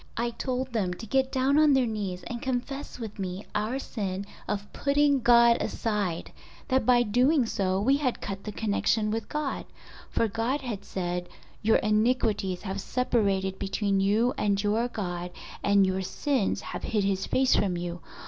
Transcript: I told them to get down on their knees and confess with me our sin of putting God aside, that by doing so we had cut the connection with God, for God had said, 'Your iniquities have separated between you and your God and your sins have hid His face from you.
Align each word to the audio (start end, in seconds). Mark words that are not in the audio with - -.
I 0.17 0.31
told 0.31 0.73
them 0.73 0.95
to 0.95 1.05
get 1.05 1.31
down 1.31 1.59
on 1.59 1.73
their 1.73 1.85
knees 1.85 2.23
and 2.23 2.41
confess 2.41 2.97
with 2.97 3.19
me 3.19 3.45
our 3.53 3.77
sin 3.77 4.25
of 4.47 4.73
putting 4.73 5.19
God 5.19 5.57
aside, 5.61 6.31
that 6.69 6.87
by 6.87 7.03
doing 7.03 7.45
so 7.45 7.79
we 7.79 7.97
had 7.97 8.19
cut 8.19 8.43
the 8.43 8.51
connection 8.51 9.11
with 9.11 9.29
God, 9.29 9.63
for 10.09 10.27
God 10.27 10.61
had 10.61 10.83
said, 10.83 11.29
'Your 11.61 11.77
iniquities 11.77 12.63
have 12.63 12.81
separated 12.81 13.59
between 13.59 13.99
you 13.99 14.33
and 14.39 14.63
your 14.63 14.87
God 14.87 15.29
and 15.63 15.85
your 15.85 16.01
sins 16.01 16.61
have 16.61 16.81
hid 16.81 17.03
His 17.03 17.27
face 17.27 17.55
from 17.55 17.77
you. 17.77 18.01